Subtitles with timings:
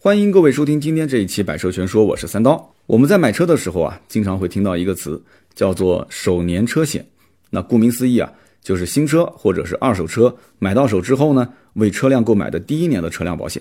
[0.00, 2.72] 欢迎各位收听今天这一期《百车全说》，我是三刀。
[2.86, 5.20] 我们在买车的时候啊，经常会听到一个词，
[5.56, 7.04] 叫做首年车险。
[7.50, 8.32] 那顾名思义啊，
[8.62, 13.60] 就是新车或者是二手车买到手之后呢，为车辆购买的第一年的车辆保险。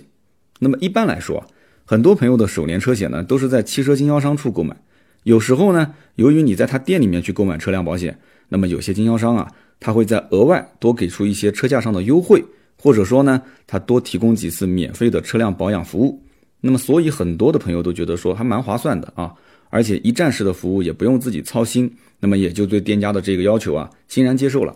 [0.59, 1.43] 那么一般来说，
[1.83, 4.79] 很多朋友的首年车险呢，都是在汽车经销商处购买。
[5.23, 8.15] 有时候呢，由于你在他店里面去购买车辆保险，
[8.47, 12.45] 那么有些经销商啊，他会在额外多给出一些车价上的优惠，
[12.79, 16.21] 或者说呢，他多提供几次免费的车辆保养服务。
[16.61, 19.33] 那么，所以很多的朋友都觉得说还蛮划算的啊，
[19.69, 24.75] 而且一站式的服务也不用自己操心，那么也就对店家的这个要求啊欣然接受了。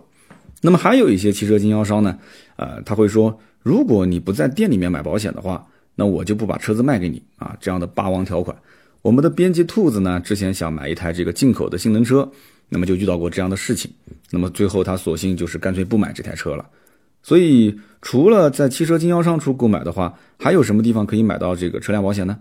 [0.61, 2.17] 那么还有一些汽车经销商呢，
[2.55, 5.65] 呃，他会说，如果你不在店里面买保险的话，
[5.95, 8.55] 那我就不把车子卖给你啊，这样的霸王条款。
[9.01, 12.31] 我们的编辑兔子呢，之前想买一台这个进口的性能车，
[12.69, 13.91] 那么就遇到过这样的事情，
[14.29, 16.63] 那么最后他索性就是干脆不买这台车了。
[17.23, 22.37] 所以，除了在汽车经销商处购买的话，还有什么地方可以买到这个车辆保险呢？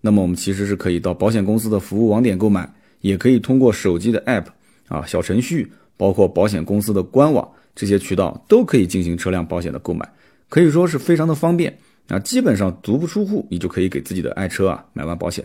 [0.00, 4.46] 那么我们其实是可以到保险公司的服务网点购买，也可以通过手机的 App
[4.88, 10.08] 啊、小程序，包括保险公司的官网这些渠道都可以进行车辆保险的购买，
[10.48, 11.76] 可以说是非常的方便
[12.08, 12.18] 啊。
[12.18, 15.44] 基本上足不出户，你就可以给自己的爱车啊买完保险。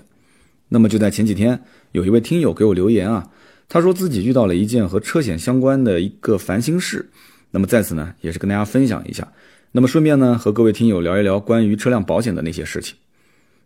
[0.69, 1.59] 那么就在前几天，
[1.93, 3.27] 有一位听友给我留言啊，
[3.69, 7.09] 他说自己遇到了一件和车险相关的一个烦心事。
[7.57, 9.27] 那么在此呢，也是跟大家分享一下。
[9.71, 12.95] 那么顺便呢，和各位听友聊一聊关于车辆保险的那些事情。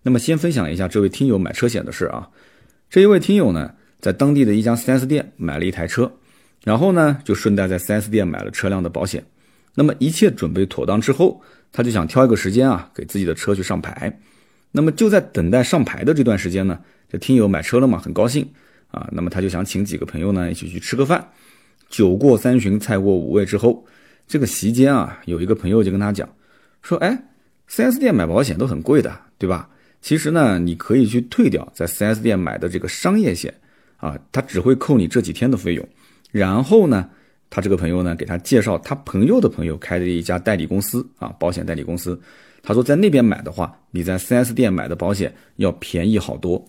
[0.02, 2.30] 那么先分享一下这位听友买车险的事啊。
[2.90, 6.10] 这一位听友呢，在当地的一家 4S 店买了一台车，
[6.64, 9.22] 然后呢，就顺带在 4S 店买了车辆的保险。
[9.76, 11.42] 那么一切准备妥当之后，
[11.74, 14.18] 他就想挑一个时间啊，给自己的车去上牌。
[14.72, 18.50] 那么就在等待上牌的这段时间呢，这听友买车了嘛，很高兴
[18.88, 19.10] 啊。
[19.12, 21.28] 那么他就想请几个朋友呢，一起去吃个饭。
[21.92, 23.86] 酒过三巡，菜过五味之后，
[24.26, 26.28] 这个席间啊，有一个朋友就跟他讲，
[26.82, 27.22] 说：“哎
[27.70, 29.70] ，4S 店买保险都很贵的，对吧？
[30.02, 33.54] 其实呢，你可以去退掉在 4S 店买的这个商业险，
[33.98, 35.88] 啊，他只会扣你这几天的费用。
[36.32, 37.10] 然后呢，
[37.50, 42.20] 他这个朋友呢，给他介绍他朋友的朋友开的一家代理公司啊，保险代理公司。
[42.64, 46.66] 他说在那边买的话，比在 4S 店买的保险要便宜好多。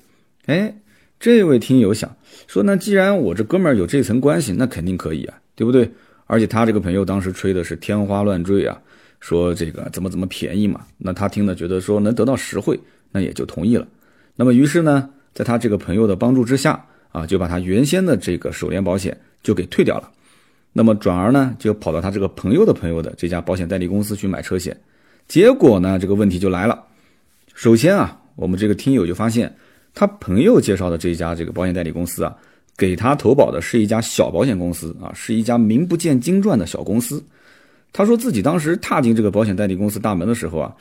[0.47, 0.75] 哎。”
[1.23, 2.17] 这位听友想
[2.49, 5.89] 说，那既然我这哥们儿有这层关系，那肯定可以啊，对不对？
[6.27, 8.77] 而且他这个朋友当时吹的是天花乱坠啊，
[9.21, 10.81] 说这个怎么怎么便宜嘛。
[10.99, 12.77] 那他听了觉得说能得到实惠，
[13.13, 13.87] 那也就同意了。
[14.35, 20.11] 那么于是呢，在他这个朋友的帮助之下啊，就把他原先的这个首年保险就给退掉了。
[20.73, 24.77] 那么转而呢，就跑到他这个朋友的朋友的这家保险代理公司去买车险。
[25.29, 26.83] 结果呢，这个问题就来了。
[27.55, 29.55] 首先啊，我们这个听友就发现。
[29.95, 32.35] 他朋友介绍的这家这个保险代理公司啊，
[32.77, 37.23] 给他投保的是一家小保险公司啊，是一家名不见经传的小公司。
[37.93, 40.75] 他说自己当时踏进这个保险代理公司大门的时候啊，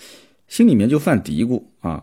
[0.48, 2.02] 心里面就犯嘀咕啊，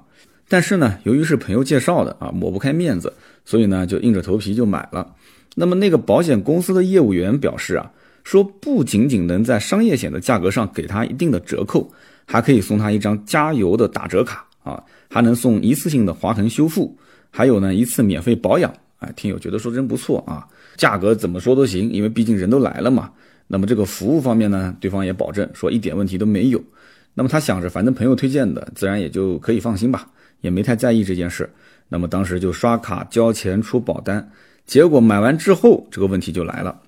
[0.49, 3.13] 但是呢，由于是朋友介绍的啊，抹不开面子，
[3.45, 5.15] 所以呢，就硬着头皮就买了。
[5.55, 7.91] 那么那个保险公司的业务员表示啊，
[8.23, 11.91] 说不仅仅能在商业险的价格上给他一定的折扣，
[12.27, 14.85] 还可以送他一张加油的打折卡啊。
[15.11, 16.95] 还能送一次性的划痕修复，
[17.31, 20.47] 还有呢一次免费保养，哎，听友觉得说真不错啊，
[20.77, 23.11] 价格怎么说都行，因为毕竟人都来了嘛。
[23.47, 26.63] 那么这个服务方面呢，对方也保证说一点问题都没有。
[27.15, 30.07] 那么他想着，反正朋友推荐的，自然也就可以放心吧，
[30.43, 31.49] 也没太在意这件事。
[31.89, 34.31] 那么当时就刷卡交钱出保单，
[34.67, 36.79] 结果买完之后，这个问题就来了。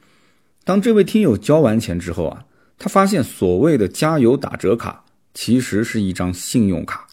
[0.65, 2.45] 当这位听友交完钱之后啊，
[2.79, 5.03] 他发现所谓的加油打折卡
[5.33, 7.07] 其实是一张信用卡。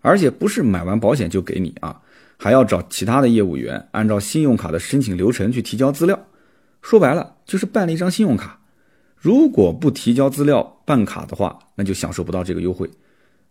[0.00, 2.00] 而且不是买完保险就给你啊，
[2.36, 6.18] 还要找其他的业务员按照信用卡的申请流程去提交资料。
[6.80, 8.60] 说白了就是办了一张信用卡。
[9.16, 12.88] 如果不提交资料办卡的话，那就享受不到这个优惠。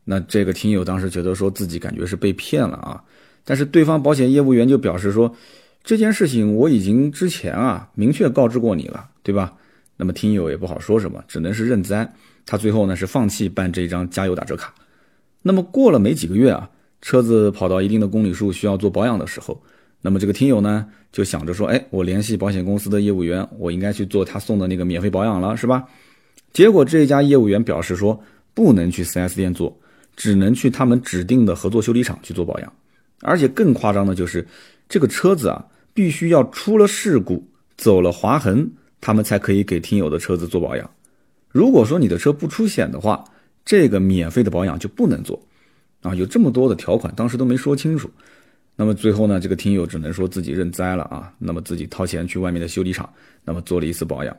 [0.06, 3.04] 那这个听友当时觉得说自己感觉是被骗了啊，
[3.44, 5.36] 但是对方保险业务员就表示说
[5.84, 9.54] 这件事情我已经之前啊明确告知过你了，对吧？
[9.98, 12.14] 那么听友也不好说什么，只能是认栽。
[12.46, 14.74] 他最后呢是放弃办这张加油打折卡。
[15.42, 16.70] 那么过了没几个月啊，
[17.02, 19.62] 车子跑到一定的公里数需要做保养的时候，
[20.02, 25.86] 那么这个听友呢就想着说，哎，我联系保险公司的业务员，我应该去做他送的那个免费保养了，是吧？
[26.54, 28.20] 结果这家业务员表示说，
[28.54, 29.78] 不能去 4S 店做，
[30.16, 32.74] 只能去他们指定的合作修理厂去做保养，
[33.22, 34.48] 而且更夸张的就是，
[34.90, 37.48] 这个车子啊，必须要出了事故、
[37.78, 40.90] 走了划痕，他们才可以给听友的车子做保养。
[41.50, 43.24] 如果说你的车不出险的话，
[43.68, 45.38] 这个免费的保养就不能做，
[46.02, 48.10] 啊，有这么多的条款，当时都没说清楚。
[48.78, 51.34] 那么最后呢，这个听友只能说自己认栽了啊。
[51.38, 53.12] 那么自己掏钱去外面的修理厂，
[53.44, 54.34] 那么做了一次保养。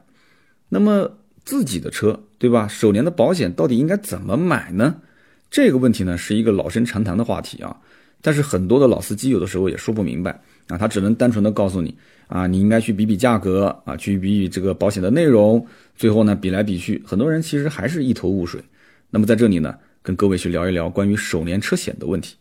[0.70, 1.12] 那么
[1.44, 2.66] 自己的车，对吧？
[2.66, 4.96] 首年的保险到底应该怎么买呢？
[5.50, 7.76] 这个问题呢是一个老生常谈的话题啊，
[8.22, 11.94] 但是很多的老司机有的时候也说不明白啊，他只能单纯的告诉你
[12.28, 18.62] 啊，你应该去比比价格啊，去比比这个保险的内容，最后呢比来比去，很多人其实还是一头雾水。
[19.10, 22.36] 那么在这里呢，跟各位去聊一聊关于首年车险的问题。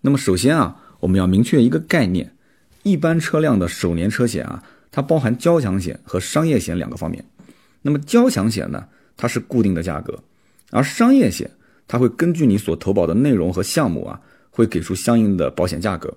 [0.00, 2.34] 那么首先啊，我们要明确一个概念，
[2.82, 7.24] 一般车辆的首年车险啊，它包含交强险和商业险两个方面。
[7.82, 8.86] 那么交强险呢，
[9.16, 10.22] 它是固定的价格，
[10.70, 11.50] 而商业险。
[11.86, 16.16] 它会根据你所投保的内容和项目啊，会给出相应的保险价格。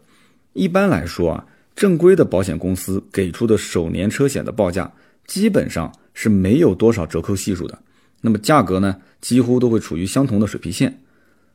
[0.53, 4.91] 一般来说啊，正规的保险公司给出的首年车险的报价
[5.25, 7.79] 基本上是没有多少折扣系数的，
[8.25, 11.01] 那么价格呢，几乎都会处于相同的水平线。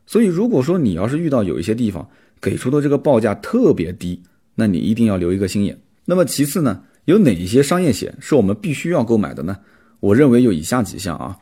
[0.05, 2.07] 所以，如果说你要是遇到有一些地方
[2.39, 4.21] 给出的这个报价特别低，
[4.53, 5.79] 那你一定要留一个心眼。
[6.05, 9.57] 那么其次呢，有哪一些商业险是我们必须要购买的呢？
[9.99, 11.35] 我认为有以下几项啊，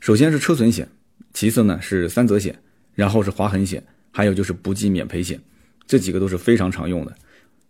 [0.00, 0.86] 首先是车损险。
[1.32, 2.54] 其次呢是三责险，
[2.94, 3.82] 然后是划痕险，
[4.12, 5.40] 还有就是不计免赔险，
[5.86, 7.12] 这几个都是非常常用的。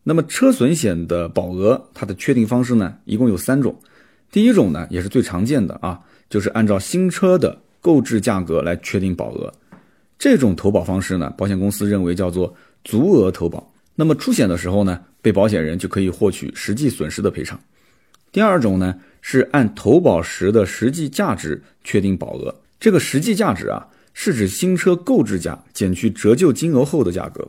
[0.02, 3.74] 那么车损险的保额，它的确定方式呢，一共有三种。
[4.30, 9.52] 第一种呢，也是最常见的啊，就是按照新车的购置价格来确定保额。
[10.18, 12.54] 这种投保方式呢，保险公司认为叫做
[12.84, 13.72] 足额投保。
[13.94, 17.58] 那么出险的时候呢，被保险人就可以获取实际损失的赔偿。
[18.32, 22.54] 第二种呢，是按投保时的实际价值确定保额。
[22.80, 27.46] 这个实际价值啊，是指新车购置价减去折旧金额后的价格。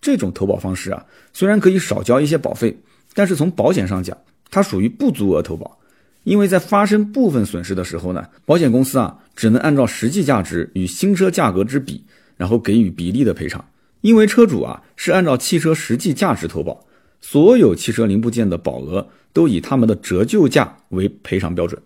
[0.00, 2.76] 这种投保方式啊，虽然可以少交一些保费，
[3.14, 4.16] 但是从保险上讲，
[4.50, 5.78] 它属于不足额投保。
[6.26, 12.02] 因为在发生部分损失的时候呢，保险公司啊，只能按照实际价值与新车价格之比，
[12.36, 13.64] 然后给予比例的赔偿。
[14.00, 16.84] 因为车主啊，是按照汽车实际价值投保，
[17.20, 21.80] 所有汽车零部件的保额都以他们的折旧价为赔偿标准。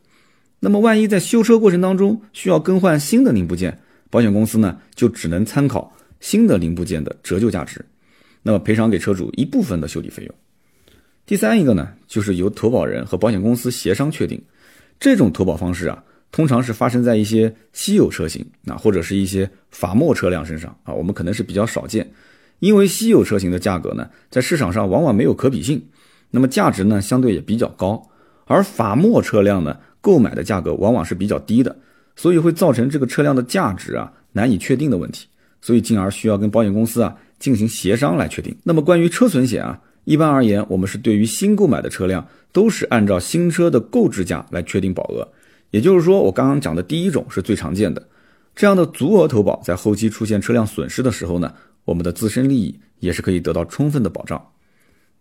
[0.58, 3.78] 那么，万一在修车过程当中需要更换新的零部件，
[4.08, 7.84] 保险公司呢就只能参考新的零部件的折旧价值，
[8.42, 10.34] 那么赔偿给车主一部分的修理费用。
[11.26, 14.40] 第三一个呢，就是由投保人和保险公司协商确定。
[14.98, 16.02] 这种投保方式啊，
[16.32, 22.10] 通常是发生在一些稀有车型啊，或者是一些法末车辆身上啊，我们可能是比较少见，
[22.58, 25.82] 因为稀有车型的价格呢，在市场上往往没有可比性，
[26.30, 28.02] 那么价值呢相对也比较高，
[28.44, 29.76] 而法末车辆呢。
[30.02, 31.76] 购买的价格往往是比较低的，
[32.16, 35.26] 所以会造成这个车辆的价值啊难以确定的问题，
[35.60, 38.56] 所以进而需要跟保险公司啊进行协商来确定。
[38.64, 45.26] 那么关于车损险啊，一般而言，我们是对于新购买的车辆都是按照新车的购置价来确定保额，
[45.70, 48.06] 也就是说，我刚刚讲的第一种是最常见的，
[48.56, 51.52] 这样的足额投保，在后期出现车辆损失的时候呢，
[51.84, 54.44] 我们的自身利益也是可以得到充分的保障。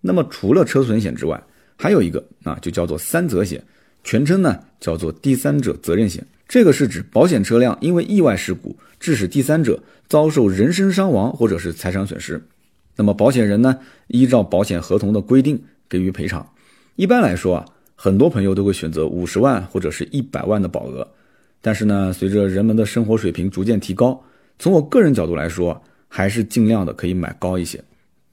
[0.01, 1.41] 那么除了车损险之外，
[1.75, 3.63] 还有一个啊，就叫做三责险。
[4.01, 9.77] 全称呢叫做第三者责任险，这个是指保险车辆因为意外事故致使第三者
[10.07, 12.41] 遭受人身伤亡或者是财产损失，
[12.99, 15.57] 那么保险人呢依照保险合同的规定
[15.87, 16.45] 给予赔偿。
[16.97, 17.65] 一般来说啊，
[17.95, 21.07] 很多朋友都会选择五十万或者是一百万的保额，
[21.61, 24.21] 但是呢，随着人们的生活水平逐渐提高，
[24.59, 27.81] 从我个人角度来说，还是尽量的可以买高一些。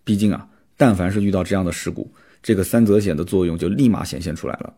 [0.02, 0.44] 毕竟啊，
[0.76, 2.10] 但凡是遇到这样的事故，
[2.42, 4.74] 这个三责险的作用就立马显现出来了。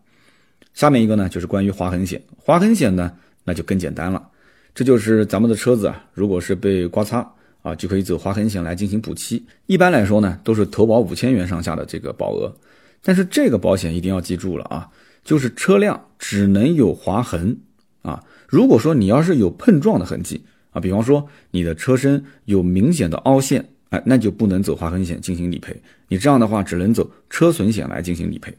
[0.74, 2.20] 下面一个呢，就是关于划痕险。
[2.36, 3.10] 划痕险呢，
[3.42, 4.28] 那就更简单了。
[4.74, 7.26] 这就是咱们的车子啊，如果是被刮擦
[7.62, 9.44] 啊，就可以走划痕险来进行补漆。
[9.66, 12.54] 一般来说呢，都是投保五千元上下的这个保额。
[13.02, 14.88] 但是这个保险一定要记住了啊，
[15.22, 17.58] 就是车辆只能有划痕
[18.02, 18.24] 啊。
[18.48, 25.80] 如果说你要是有碰撞的痕迹啊，比方说你的车身有明显的凹陷，哎，那就不能走划痕险进行理赔。
[26.08, 28.52] 你这样的话，只能走车损险来进行理赔。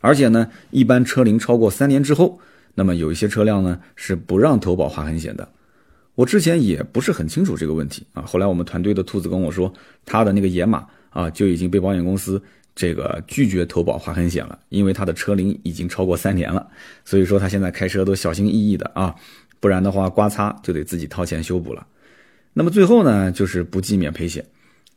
[0.00, 2.38] 而且呢，一般车龄超过三年之后，
[2.74, 5.48] 那么有一些车辆呢是不让投保划痕险的。
[6.14, 9.72] 我之前也不是很清楚这个问题啊，后来我们团队的兔子跟我说，
[10.04, 12.42] 他的那个野马啊就已经被保险公司
[12.74, 16.68] 这个拒绝投保划痕险了，因为他的车龄已经超过三年了，
[17.04, 19.14] 所以说他现在开车都小心翼翼的啊，
[19.58, 21.86] 不然的话刮擦就得自己掏钱修补了。
[22.52, 24.44] 那么最后呢，就是不计免赔险，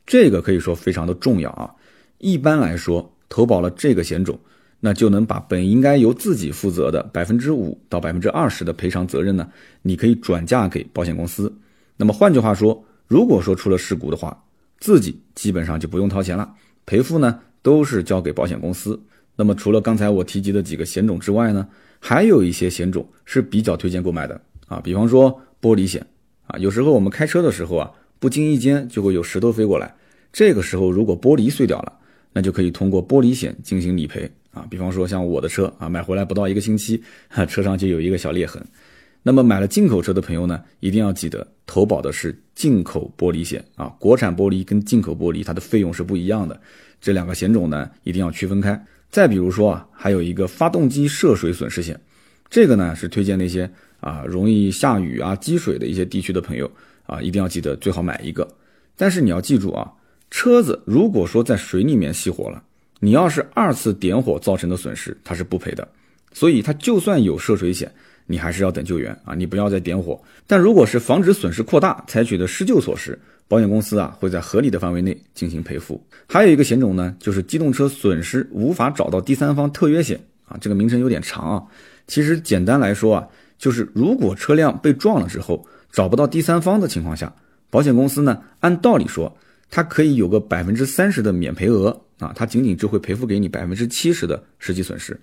[0.06, 1.70] 这个可以说非常的重要啊。
[2.18, 4.38] 一般来说，投保了这个险种。
[4.80, 9.48] 那就能把本应该由自己负责的百分之五到百分之二十的赔偿责任呢，
[9.82, 11.52] 你可以转嫁给保险公司。
[11.96, 14.44] 那么换句话说，如果说出了事故的话，
[14.78, 16.54] 自己基本上就不用掏钱了，
[16.84, 19.00] 赔付呢都是交给保险公司。
[19.34, 21.66] 那么除了刚才我提及的几个险种之外呢，
[21.98, 26.06] 还有一些险种是比较推荐购买的啊，比方说玻璃险
[26.46, 29.94] 啊，有时候我们开车的时候啊，不经意间就会有石头飞过来，
[30.32, 31.92] 这个时候如果玻璃碎掉了，
[32.32, 34.30] 那就可以通过玻璃险进行理赔。
[34.56, 38.64] 啊，比方说像我的车啊，买回来不到一个星期，哈车上就有一个小裂痕。
[39.22, 46.58] 那么买了进口车的朋友呢，一定要记得投保的是进口玻璃险啊，国产玻璃跟进口玻璃它的费用是不一样的，
[47.02, 48.82] 这两个险种呢一定要区分开。
[49.10, 52.00] 再比如说啊，还有一个发动机涉水损失险，
[52.48, 53.70] 这个呢是推荐那些
[54.00, 56.70] 啊容易下雨啊积水的一些地区的朋友
[57.04, 58.48] 啊，一定要记得最好买一个。
[58.96, 59.92] 但是你要记住啊，
[60.30, 62.62] 车子如果说在水里面熄火了，
[63.00, 65.86] 你要是二次点火造成的损失，它是不赔的。
[66.32, 67.90] 所以它就算有涉水险。
[68.28, 70.20] 你还是要等救援啊，你不要再点火。
[70.48, 76.04] 但如果是防止损失扩大采取的施救措施，保险公司啊会在合理的范围内进行赔付。
[76.26, 81.62] 还有一个险种呢，就是机动车损失无法找到第三方特约险啊，这个名称有点长啊。
[82.08, 87.32] 其实简单来说啊，就是如果车辆被撞了之后找不到第三方的情况下，
[87.70, 89.32] 保险公司呢按道理说
[89.70, 95.18] 它可以有个百分之三十的免赔额啊，它仅仅只会赔付给你百分之七十的实际损失。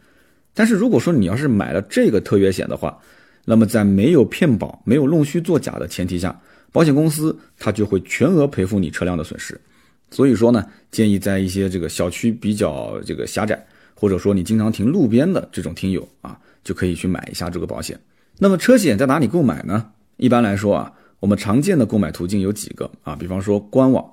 [0.53, 2.97] 但是如果说你要是买了这个特约险的话，
[3.45, 6.39] 那么在没有骗保、没有弄虚作假的前提下，
[6.71, 9.59] 保险公司它就会全额赔付你车辆的损失。
[10.11, 17.99] 所以说呢，建议在一些这个小区比较这个狭窄，或者说你经常停路边的这种听友啊，就可以去买一下这个保险。
[18.37, 19.91] 那么车险在哪里购买呢？
[20.17, 24.07] 一般来说啊，我们常见的购买途径有几个啊，比方说官网、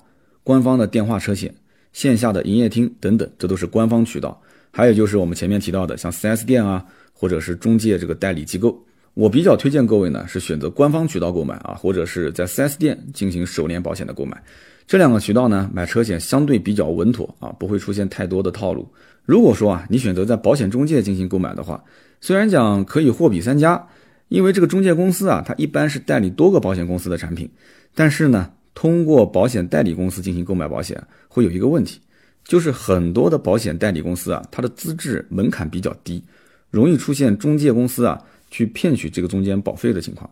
[0.51, 1.55] 官方的电话车险、
[1.93, 4.37] 线下的营业厅等等，这都是官方渠道。
[4.73, 8.77] 还有就是我们前面提到的，像 4S 店啊，或者是中介这个代理机构，
[9.15, 14.43] 我比较推荐各位呢是选择官方渠道购买啊，或者是在 4S 店进行首年保险的购买。
[14.89, 18.93] 这两个渠道呢，买车险相对比较稳妥啊，不会出现太多的套路。
[19.25, 21.81] 如果说啊，你选择在保险中介进行购买的话，
[22.21, 23.87] 虽然讲可以货比三家，
[24.27, 27.49] 因为这个中介公司啊，它一般是代理多个保险公司的产品，
[27.95, 32.01] 但是呢，通过保险代理公司进行购买保险，会有一个问题。
[32.43, 36.23] 就是很多的保险代理公司啊，它的资质门槛比较低，
[36.71, 40.29] 容易出现中介公司啊去骗取这个中间保费的情况。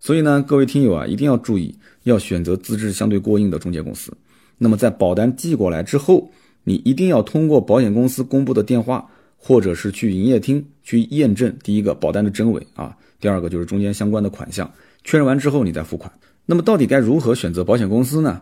[0.00, 4.16] 所以呢，各位听友啊，一定要注意，要选择资质相对过硬的中介公司。
[4.56, 6.30] 那么在保单寄过来之后，
[6.62, 9.04] 你一定要通过保险公司公布的电话，
[9.36, 16.10] 或者是去营业厅去验证第一个保单的真伪啊，第二个就是中间相关的款项，确认完之后你再付款。
[16.50, 18.40] 那么到底该如何选择保险公司呢？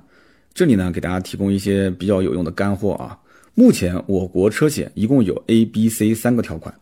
[0.54, 3.18] 这里呢，给大家提供一些比较有用的干货啊。
[3.54, 6.72] 目前我国车险一共有 A、B、C 三个条款。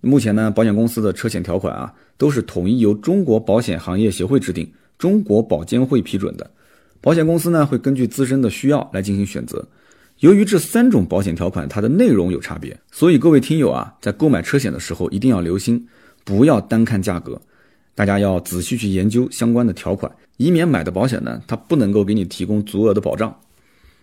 [0.00, 6.50] 目前呢，保险公司的车险条款啊，都是统一由中国保险行业协会制定，中国保监会批准的。
[7.02, 9.62] 保险公司呢，会根据自身的需要来进行选择。
[10.20, 15.86] 由于这三种保险条款它的内容有差别，所以各位听友啊，在购买车险的时候一定要留心，
[16.24, 17.38] 不要单看价格。
[18.02, 23.32] 大家要仔细去研究相关的条款，以免买的保险呢，它不能够给你提供足额的保障。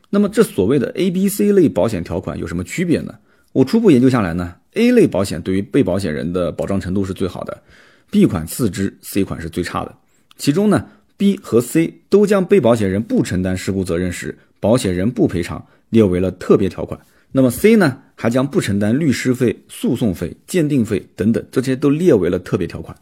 [0.10, 3.14] 那么这所谓的 A、B、C 类保险条款有什么区别呢？
[3.52, 7.62] 我初步研究下来呢，A 类保险对于被保险人的保障程度是最好的
[8.10, 9.94] ，B 款次之，C 款是最差的。
[10.38, 10.86] 其中呢
[11.18, 16.98] ，B 和 C 都将被保险人不承担事故责任时，保险人不赔偿列为了特别条款。
[17.34, 22.96] 那么 C 呢，还将不承担律师费、诉讼费、鉴定费等等，这些都列为了特别条款。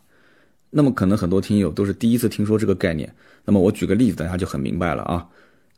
[0.70, 3.12] 那么可能很多听友都是第一次听说这个概念，
[3.46, 5.26] 那么我举个例子，大家就很明白了啊。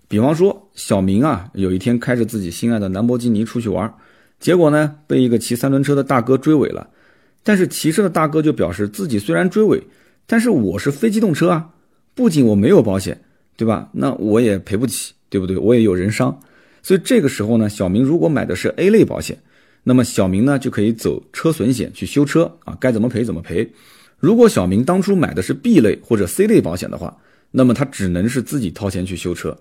[0.07, 3.93] 比方说小明啊，有一天开着自己心爱的兰博基尼出去玩，
[4.39, 6.89] 结果呢被一个骑三轮车的大哥追尾了，
[7.43, 9.81] 但是骑车的大哥就表示自己虽然追尾，
[10.25, 11.69] 但是我是非机动车啊，
[12.15, 13.21] 不仅我没有保险，
[13.55, 13.87] 对吧？
[13.91, 15.55] 那我也赔不起，对不对？
[15.57, 16.39] 我也有人伤，
[16.81, 19.37] 所以这个时候呢，小明如果买的是 A 类保险，
[19.83, 23.69] 那么小明呢就可以走车损险去修车啊，该怎么赔怎么赔。
[24.19, 27.15] 如果小明当初买的是 B 类或者 C 类保险的话，
[27.51, 29.57] 那么他只能是自己掏钱去修车，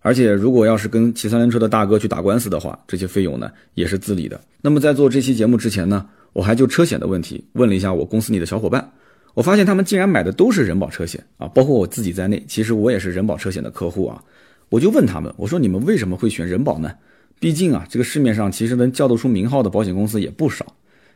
[0.00, 4.38] 而且如果要是跟骑三轮车的大哥去打官司的话，这些费用呢也是自理的。
[4.60, 8.92] 那么在做这期节目之前呢，我还就车险的问题问了一下我公司里的小伙伴，
[9.32, 14.22] 我发现他们竟然买的都是人保车险啊，包括我自己在内，其实我也是人保车险的客户啊。
[14.68, 16.92] 我就问他们，我说你们为什么会选人保呢？
[17.40, 20.66] 毕竟啊，这个市面上其实能叫得出名号的保险公司也不少。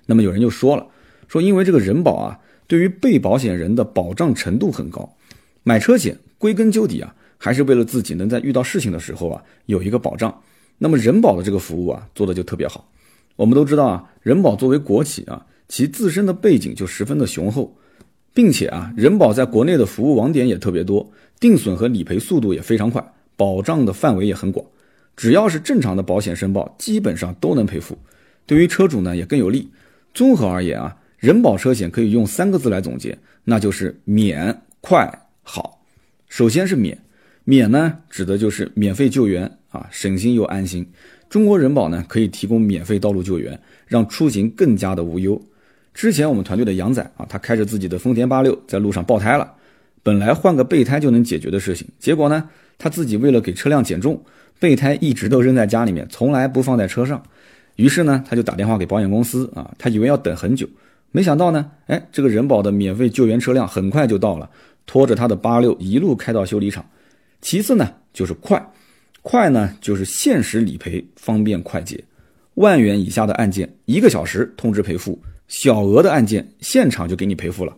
[0.07, 0.87] 那么有人就说了，
[1.29, 2.39] 说因为这个人保啊。
[2.67, 5.17] 对于被保险人的保障程度很高，
[5.63, 10.43] 买车险归根究底啊，还是为了自己能在遇到事情的时候啊有一个保障。
[10.79, 12.91] 那么人保的这个服务啊做的就特别好。
[13.37, 17.77] 我们都知道啊，人保作为国企啊，其自身的背景就十分的雄厚，
[18.35, 24.67] 并且啊，人保在国内的服务网点也特别多，定损和理赔速度也非常快，保障的范围也很广。
[25.17, 27.97] 只要是正常的保险申报，基本上都能赔付。
[28.45, 29.69] 对于车主呢也更有利。
[30.13, 30.97] 综合而言啊。
[31.19, 35.11] 人保车险可以用三个字来总结，那就是免、快、
[35.43, 35.83] 好。
[36.29, 36.99] 首先是免，
[37.45, 40.87] 免呢指的就是免费救援啊，省心又安心。
[41.29, 45.41] 中国人保呢可以提供免费道路救援，让出行更加的无忧。
[45.95, 49.51] 之前我们团队的杨仔啊，他开着自己的丰田八六在路上爆胎了，
[50.03, 54.23] 本来换个备胎就能解决的事情，结果呢，他自己为了给车辆减重，
[54.61, 57.23] 备胎一直都扔在家里面，从来不放在车上。
[57.77, 60.69] 于是呢，他就打电话给保险公司啊，他以为要等很久，
[61.11, 64.49] 没想到呢，哎，这个人保的免费救援车辆很快就到了，
[64.85, 66.85] 拖着他的八六一路开到修理厂。
[67.41, 68.63] 其次呢，就是快，
[69.23, 72.03] 快呢就是限时理赔，方便快捷。
[72.55, 75.13] 万元以下的案件，一个小时通知赔付；
[75.49, 77.77] 小额的案件，现场就给你赔付了。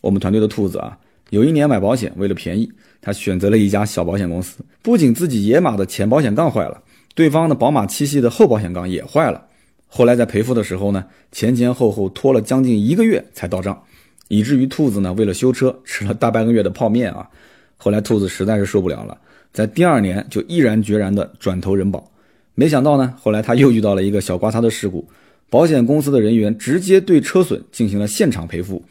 [0.00, 0.98] 我们团队的兔子啊，
[1.30, 2.70] 有一年买保险，为了便宜，
[3.00, 6.82] 他选择了一家小保险公司，不仅自己野马的前保险杠坏了。
[7.14, 9.46] 对方的宝马七系的后保险杠也坏了，
[9.88, 13.82] 后来在赔付的时候呢，前前后后拖了将近一个月才到账，
[14.28, 17.28] 以至于兔子呢为了修车吃了大半个月的泡面啊。
[17.76, 19.16] 后来兔子实在是受不了了，
[19.52, 22.10] 在第二年就毅然决然的转投人保。
[22.54, 25.06] 没想到呢，后来他又遇到了一个小刮擦的事故，
[25.50, 28.82] 保险公司的人员直接对车损进行了现场赔付。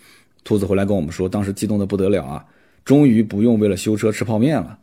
[0.44, 2.46] 兔子回来跟我们说，当时激动的不得了啊，
[2.84, 4.78] 终于不用为了修车吃泡面了。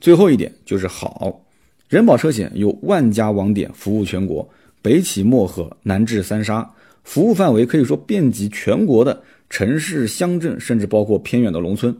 [0.00, 1.42] 最后一点就是好。
[1.88, 4.48] 人保车险有万家网点，服务全国，
[4.82, 6.68] 北起漠河，南至三沙，
[7.04, 11.96] 服务范围可以说遍及全国的城市、乡镇，甚至包括偏远的农村。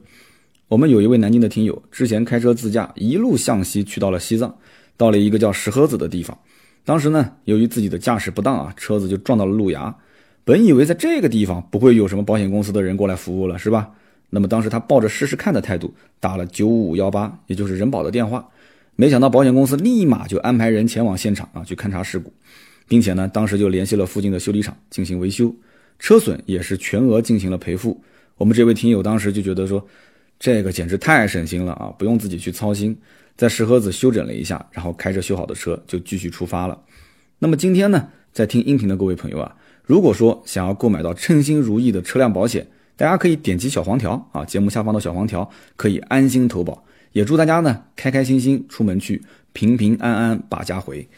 [0.67, 4.53] 我们有一位南京的听友，之前开车自驾，一路向西去到了西藏，
[4.97, 6.37] 到了一个叫石河子的地方。
[6.85, 9.95] 当时呢，由于自己的驾驶不当啊，车子就撞到了路牙。
[10.45, 13.91] 本以为在这个地方不会有什么保险公司的人过来服务了，是吧？
[14.31, 18.49] 那么当时他抱着试试看的态度，打了九五五幺八，也就是人保的电话。
[18.97, 22.33] 没想到保险公司立马就安排人前往现场啊，去勘察事故，
[22.93, 25.51] 并且呢，当时就联系了附近的修理厂进行维修，
[25.99, 27.99] 车损也是全额进行了赔付。
[28.37, 29.83] 我们这位听友当时就觉得说，
[30.39, 32.95] 这个简直太省心了啊，不用自己去操心，
[33.35, 36.79] 在石河子休整了一下，然后开着修好的车就继续出发了。
[37.39, 39.57] 那么今天呢，在听音频的各位朋友啊，
[39.87, 46.85] 如果说想要购买到称心如意的车辆保险，大家可以点击小黄条啊，节目下方的小黄条可以安心投保。
[47.13, 49.23] 也祝大家呢开开心心出门去，
[49.55, 51.09] 平平安安把家回。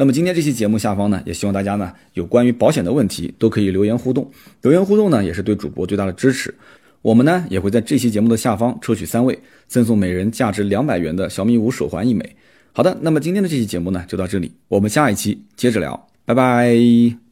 [0.00, 4.26] 那么今天这期节目下方呢，也希望大家呢有关于保险的问题都可以留言互动，
[4.62, 6.54] 留言互动呢也是对主播最大的支持。
[7.02, 12.34] 我们呢也会在这期节目的下方抽取三位，赠送每人价值两百元的小米五手环一枚。
[12.72, 17.29] 好的，那么今天的这期节目呢就到这里，我们下一期接着聊，拜拜。